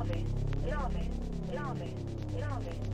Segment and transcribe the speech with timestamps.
[0.00, 0.24] nove,
[0.64, 1.10] nove,
[1.52, 1.92] nove,
[2.40, 2.89] nove.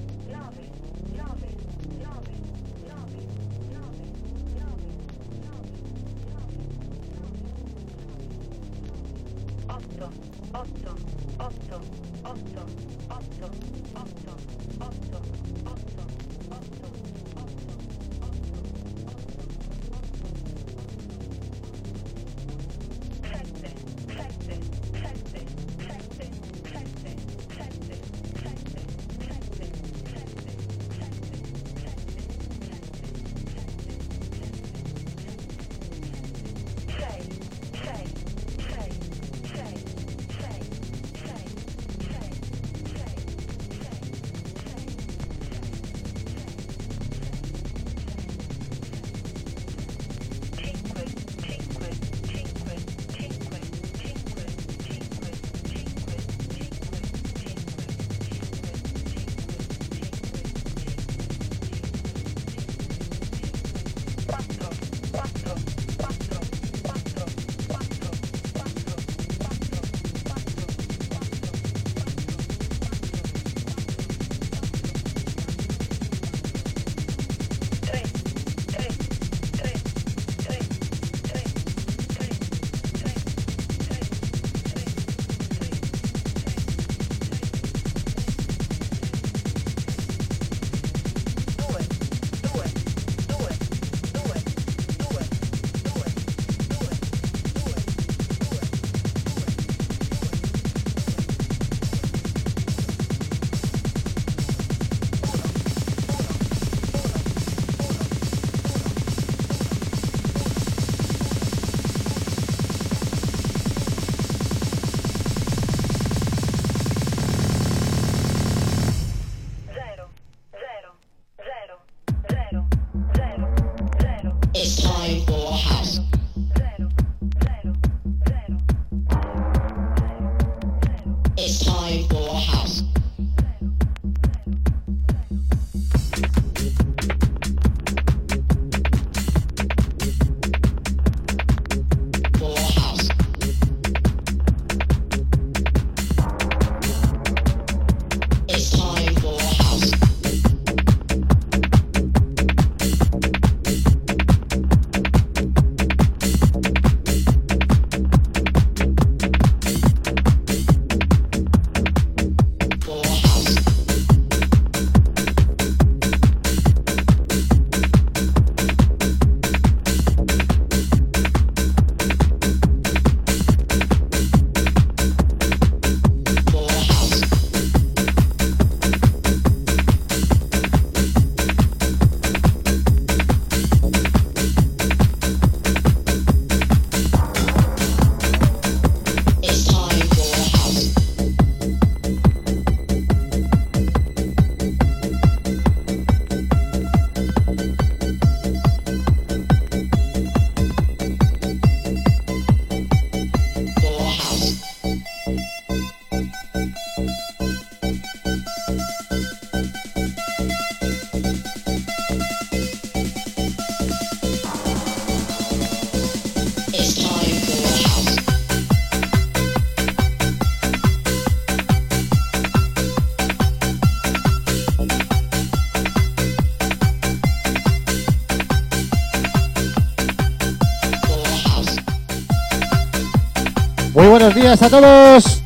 [234.37, 235.43] días a todos.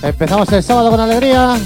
[0.00, 1.56] Empezamos el sábado con alegría.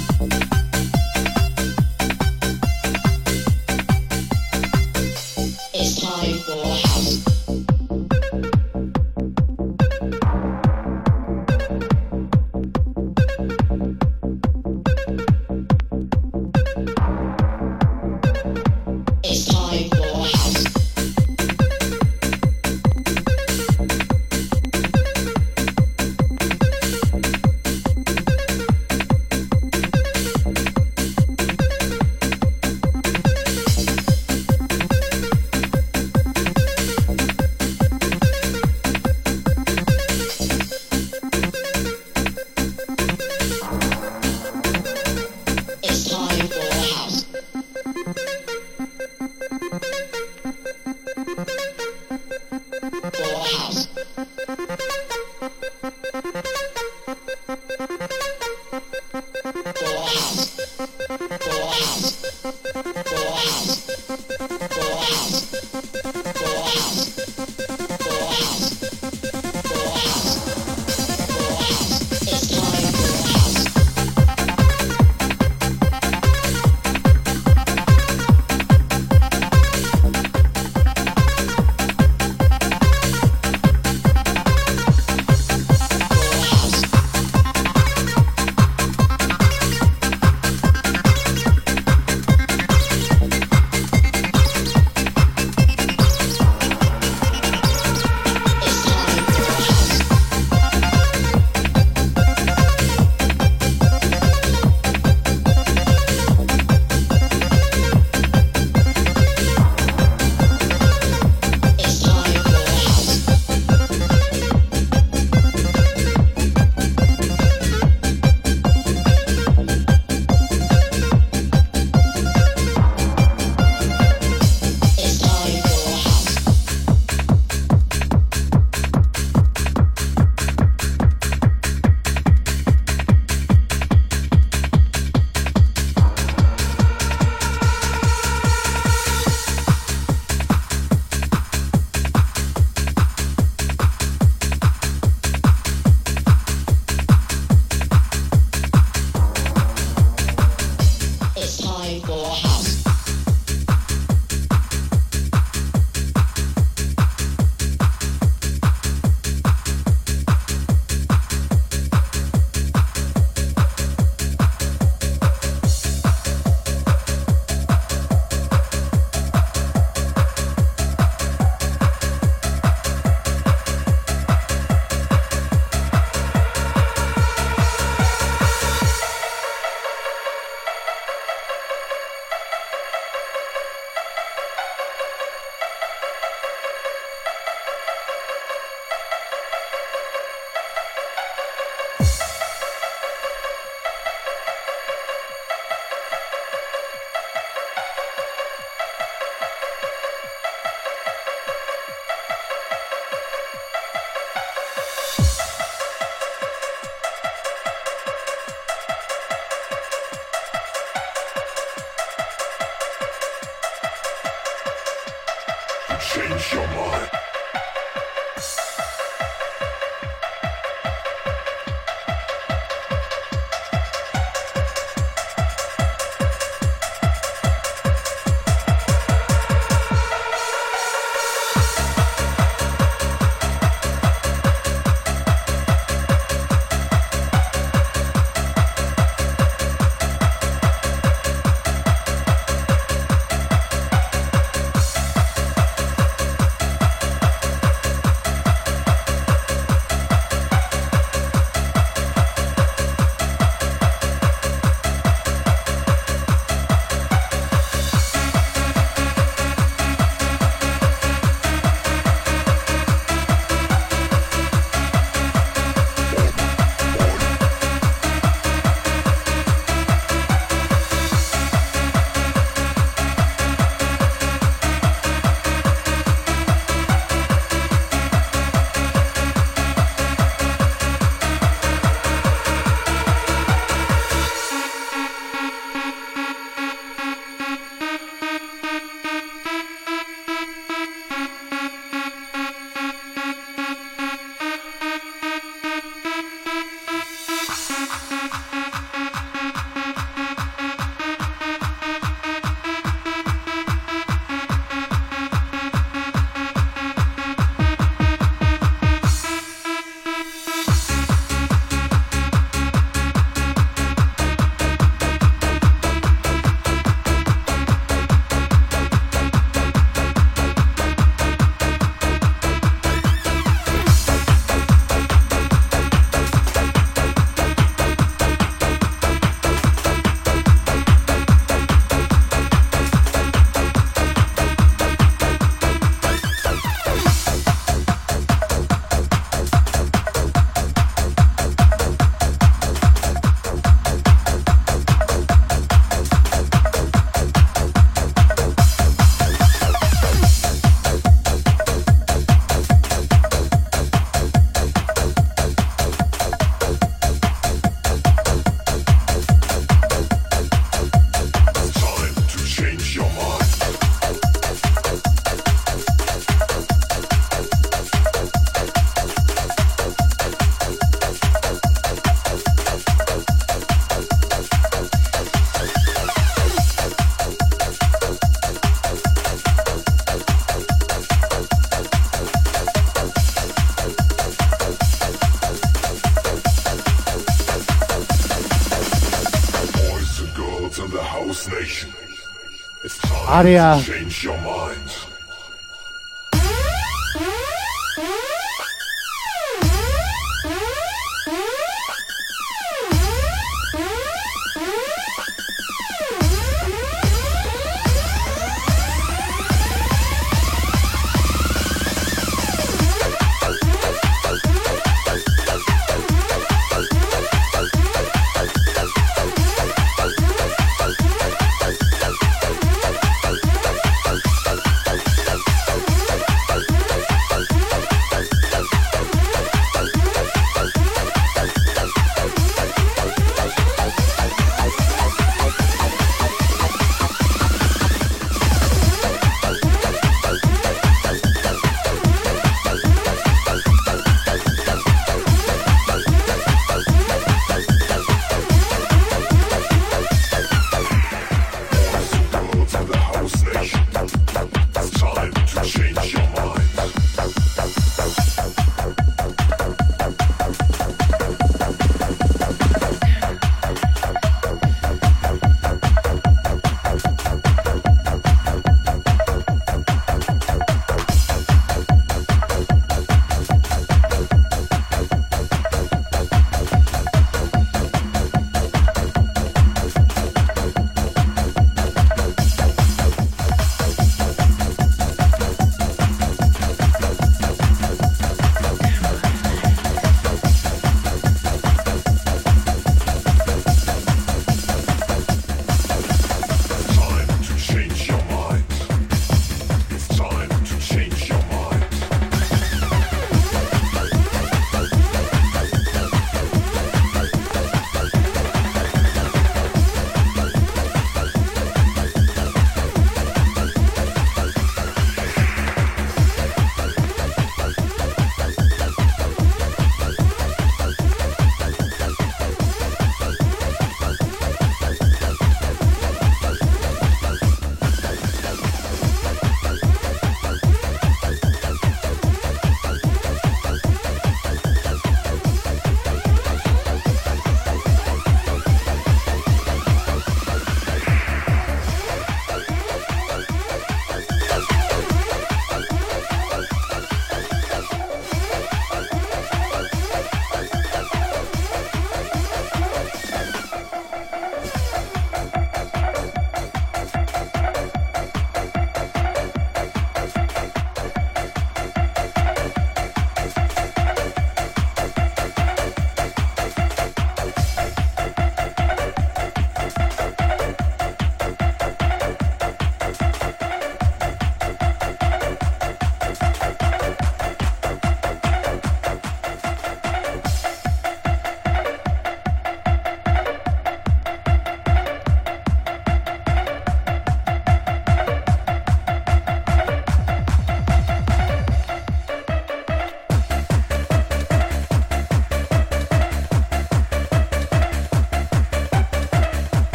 [393.35, 393.77] 哪里啊。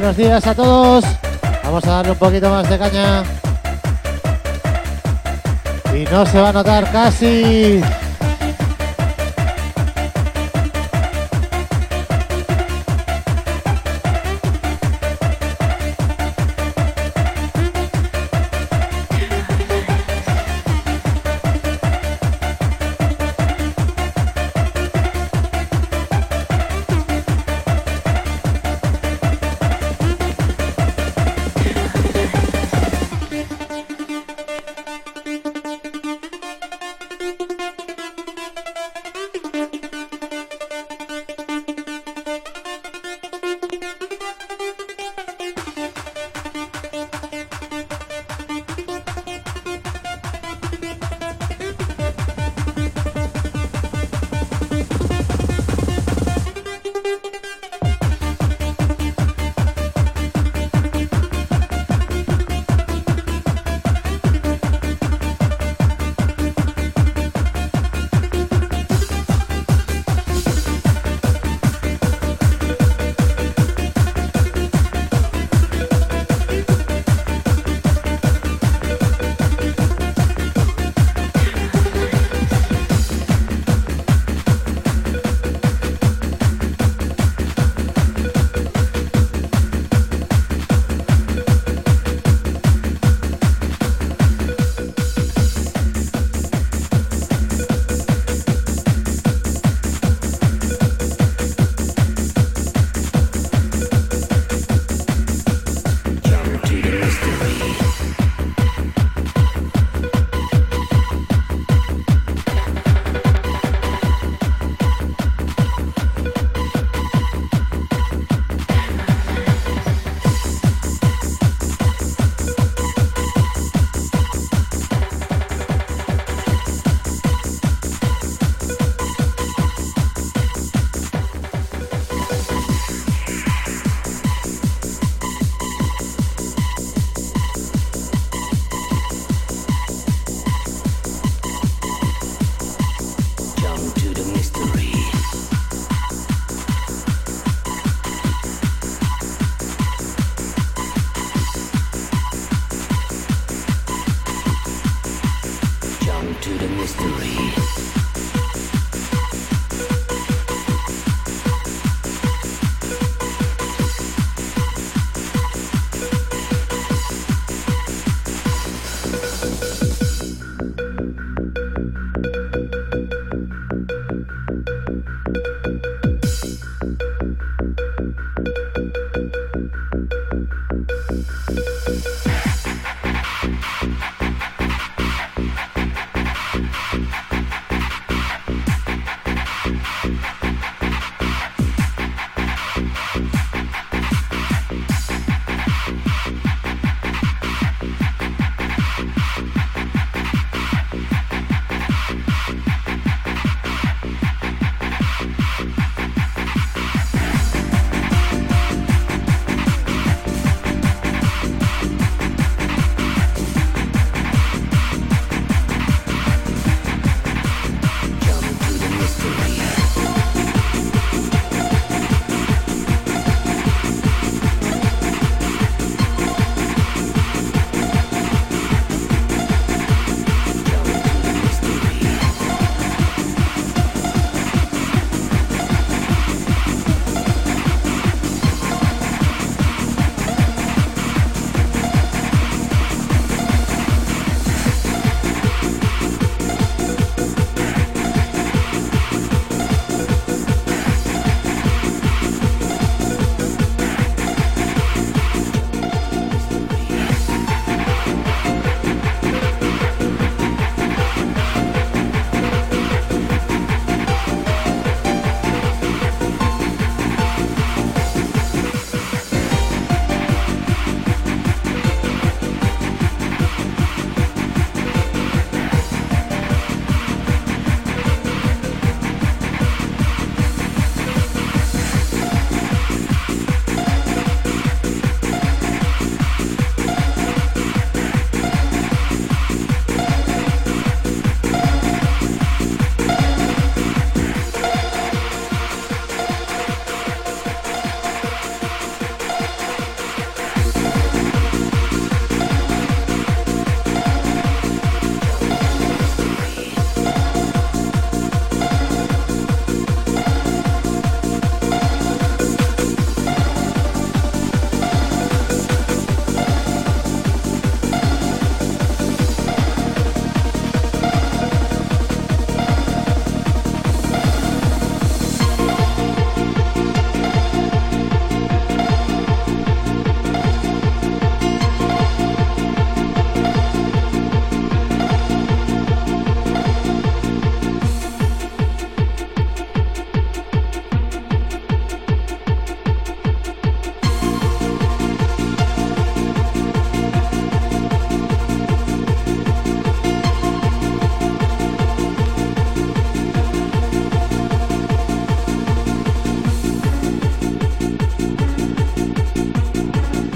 [0.00, 1.04] Buenos días a todos.
[1.62, 3.22] Vamos a darle un poquito más de caña.
[5.94, 7.82] Y no se va a notar casi.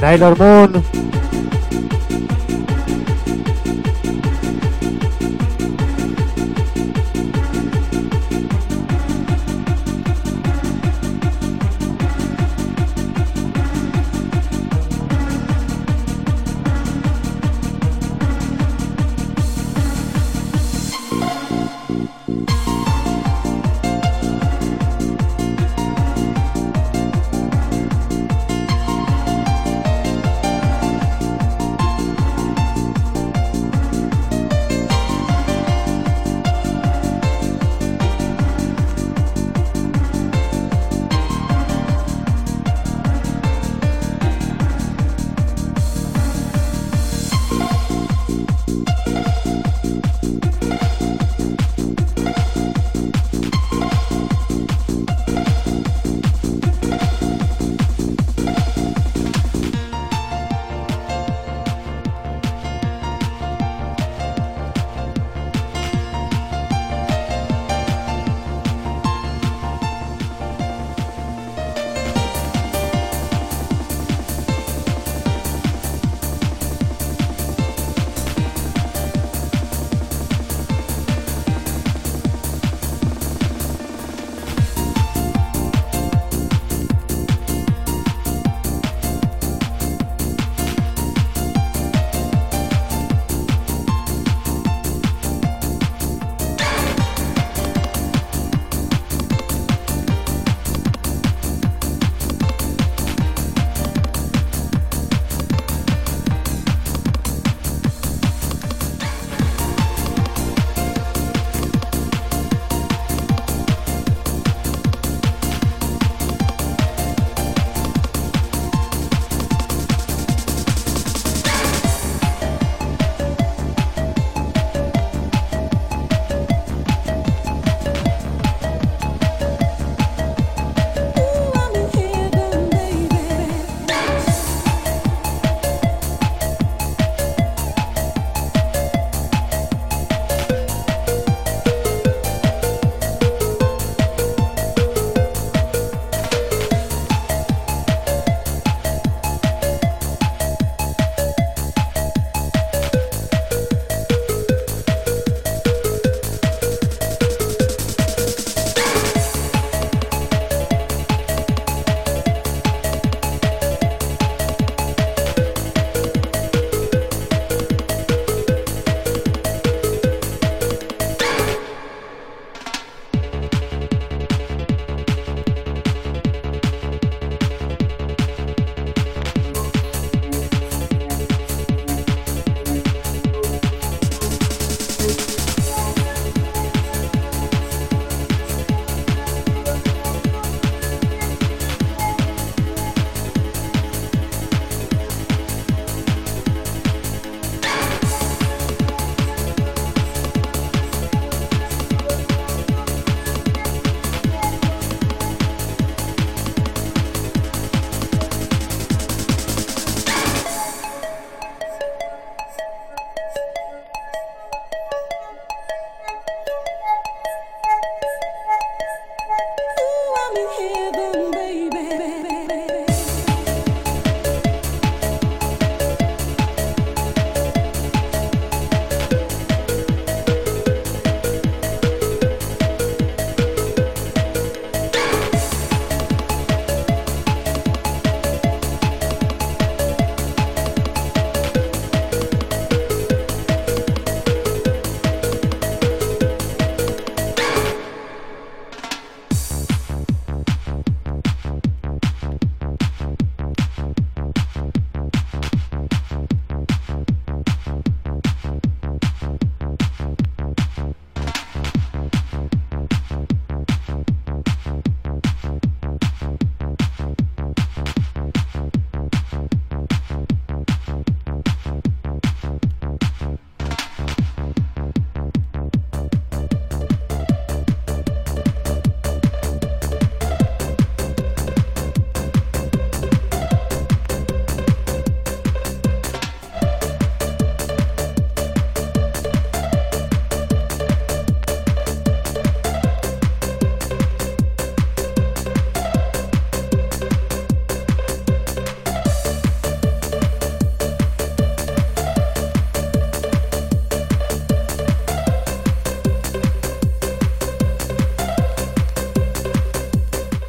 [0.04, 1.13] Sailor Moon.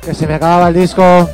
[0.05, 1.27] Que se me acababa el disco.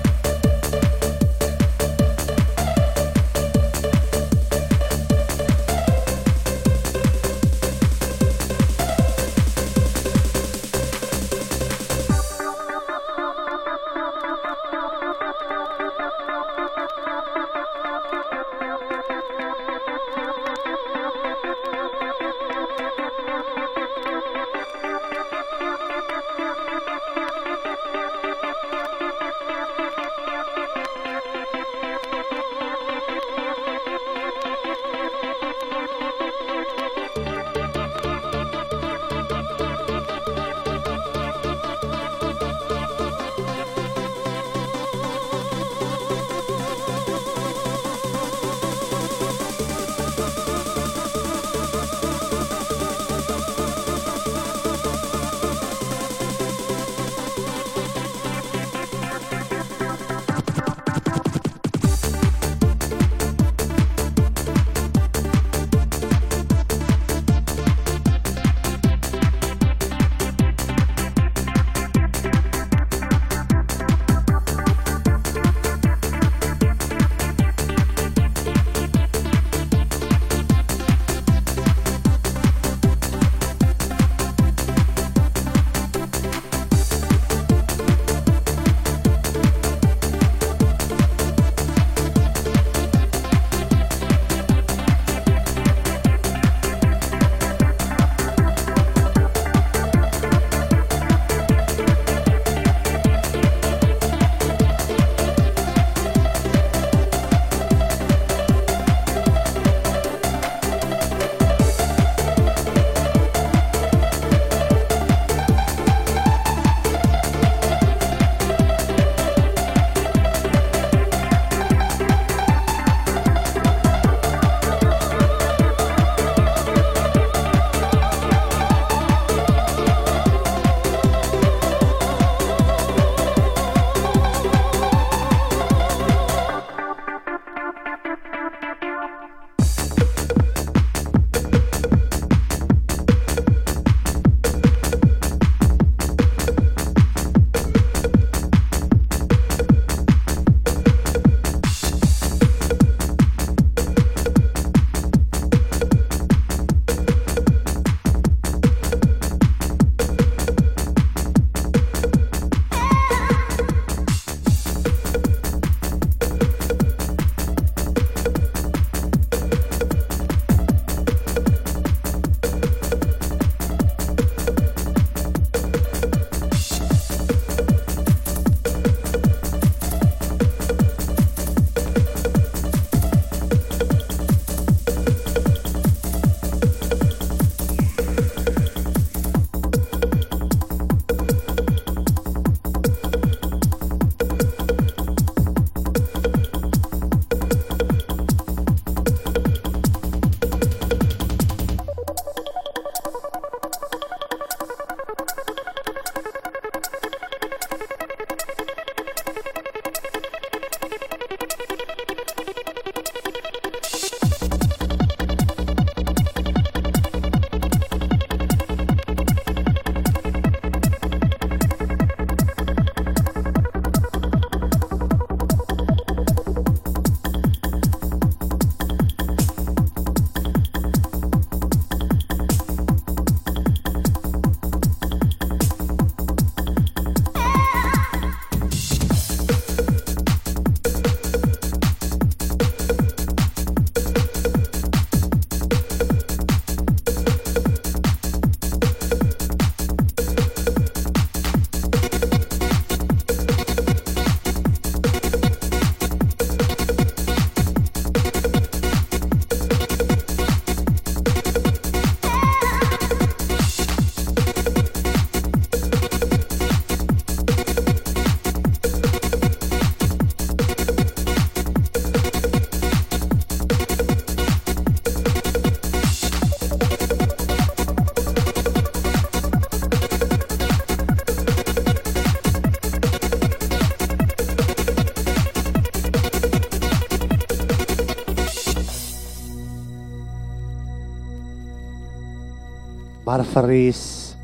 [293.31, 294.35] Marfaris,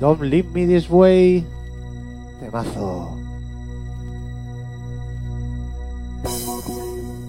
[0.00, 1.44] Don't Leave Me This Way,
[2.40, 3.20] temazo.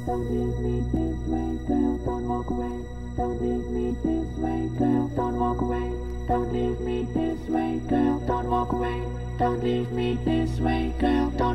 [0.08, 2.80] Don't leave me this way, girl, don't walk away.
[3.18, 4.08] Don't leave me this
[4.40, 5.36] way, girl, don't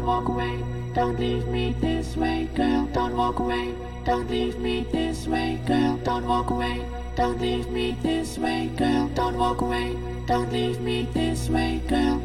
[0.04, 0.60] walk away.
[0.92, 3.72] Don't leave me this way, girl, don't walk away.
[4.04, 6.84] Don't leave me this way, girl, don't walk away.
[7.16, 9.08] Don't leave me this way, girl.
[9.14, 9.96] Don't walk away.
[10.26, 12.22] Don't leave me this way, girl.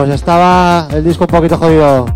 [0.00, 2.06] Pues estaba el disco un poquito jodido.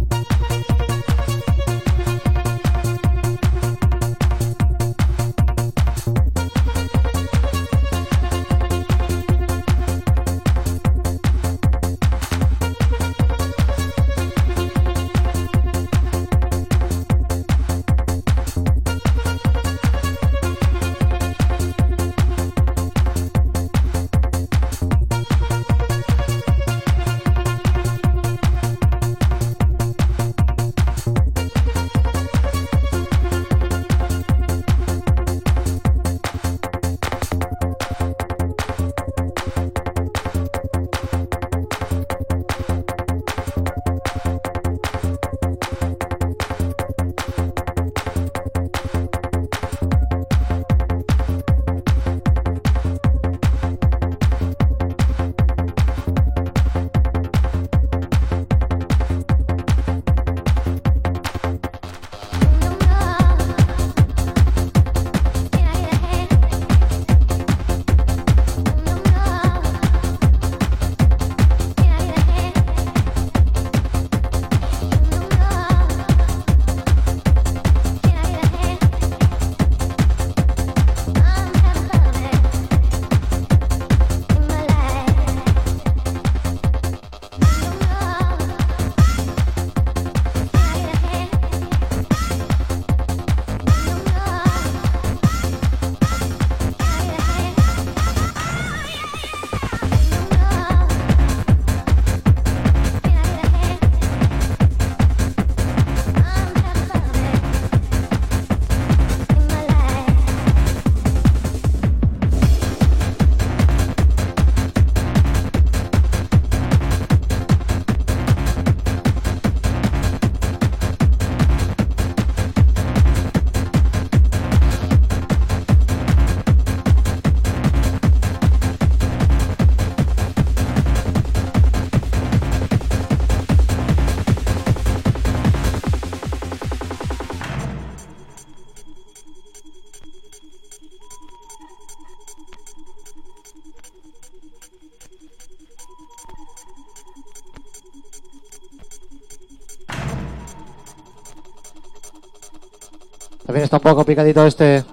[153.65, 154.85] Está un poco picadito este.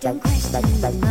[0.00, 1.07] Don't question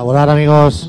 [0.06, 0.88] Volar, amigos.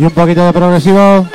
[0.00, 1.26] Y un poquito de progresivo.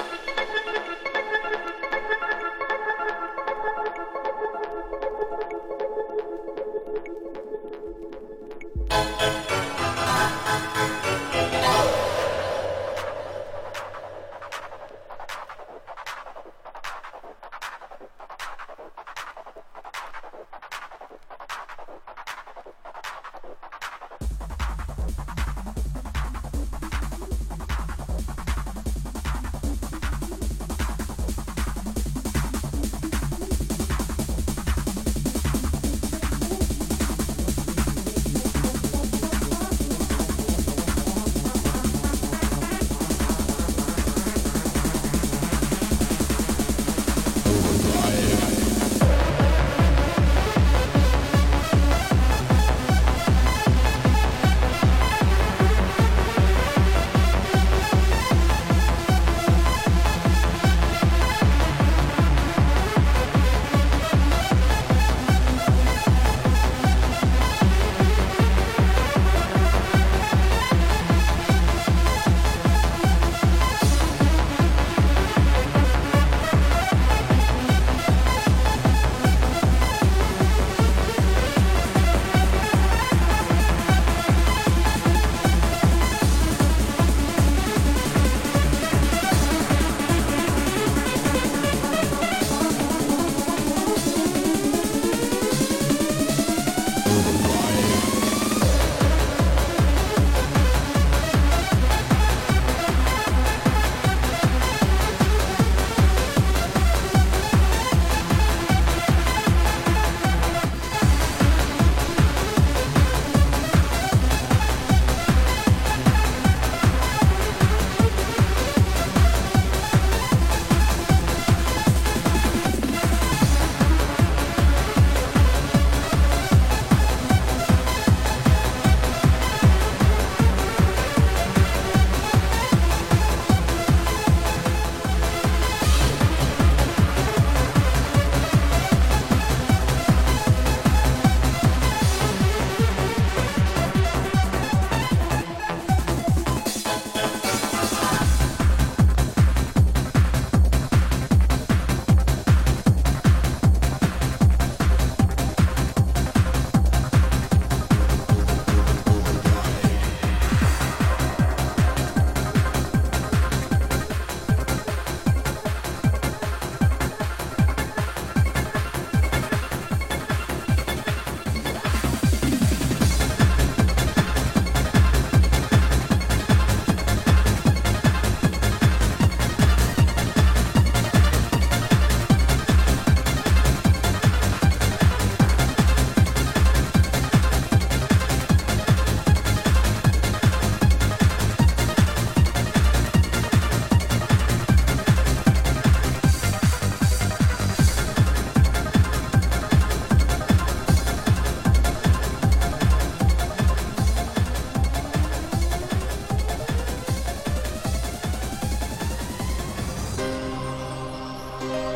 [211.67, 211.94] Bye.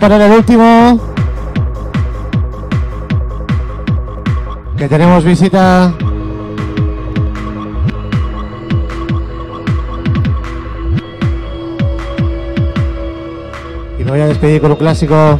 [0.00, 0.98] Poner el último.
[4.76, 5.92] Que tenemos visita.
[13.98, 15.38] Y me voy a despedir con un clásico.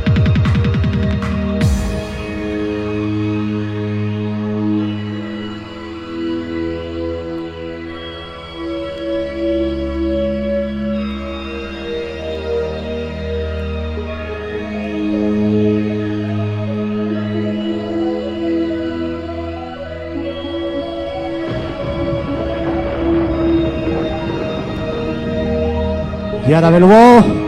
[26.60, 27.39] Yara Belbo.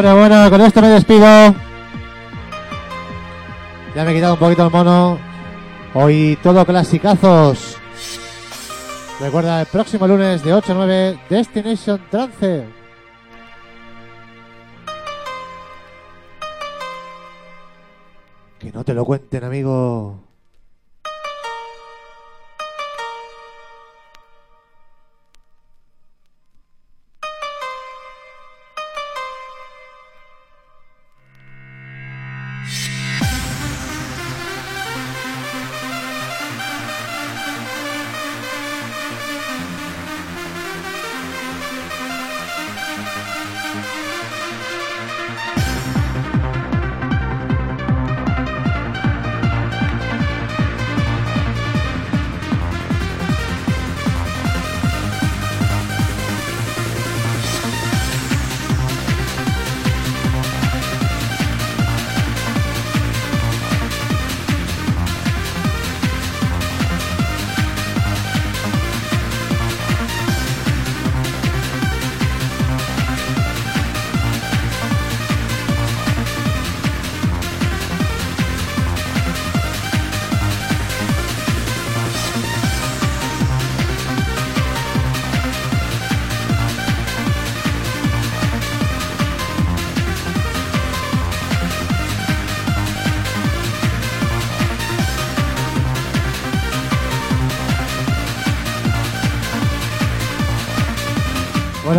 [0.00, 1.26] Bueno, bueno, con esto me despido.
[3.96, 5.18] Ya me he quitado un poquito el mono.
[5.92, 7.76] Hoy todo clasicazos.
[9.18, 12.64] Recuerda, el próximo lunes de 8 a 9, Destination Trance.
[18.60, 20.27] Que no te lo cuenten, amigo.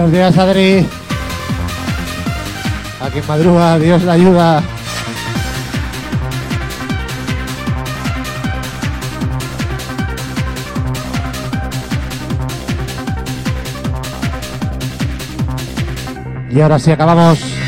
[0.10, 0.88] Buenos días, Adri.
[3.00, 4.64] A quien madruga, Dios la ayuda.
[16.50, 17.59] Y ahora sí acabamos.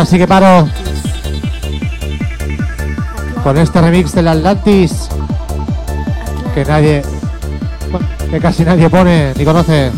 [0.00, 0.66] Ahora sí que paro
[3.44, 5.10] con este remix del Atlantis
[6.54, 7.02] que nadie,
[8.30, 9.92] que casi nadie pone ni conoce.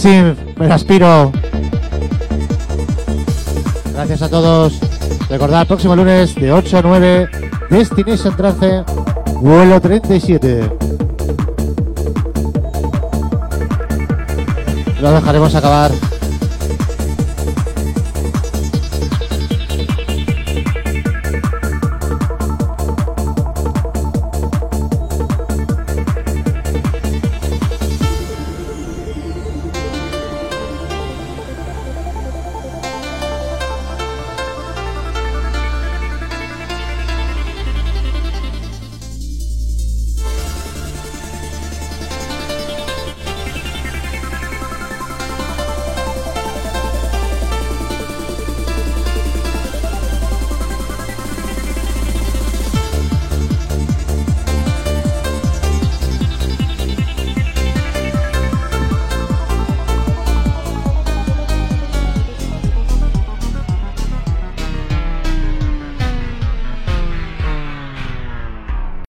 [0.00, 1.30] Sim, me la aspiro.
[3.92, 4.80] Gracias a todos.
[5.28, 7.28] Recordad, próximo lunes de 8 a 9,
[7.68, 8.82] Destination Trance,
[9.42, 10.70] vuelo 37.
[15.02, 15.90] Lo dejaremos acabar